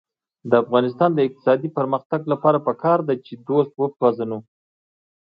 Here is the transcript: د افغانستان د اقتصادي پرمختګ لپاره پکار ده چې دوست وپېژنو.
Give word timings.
د 0.49 0.51
افغانستان 0.63 1.09
د 1.13 1.19
اقتصادي 1.27 1.69
پرمختګ 1.77 2.21
لپاره 2.33 2.63
پکار 2.67 2.99
ده 3.07 3.15
چې 3.25 3.33
دوست 3.47 3.71
وپېژنو. 3.75 4.39